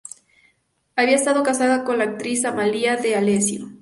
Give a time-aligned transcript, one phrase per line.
[0.95, 3.69] Había estado casado con la actriz Amalia D'Alessio.